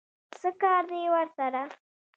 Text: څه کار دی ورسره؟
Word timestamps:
څه 0.39 0.49
کار 0.61 0.83
دی 0.91 1.01
ورسره؟ 1.15 1.61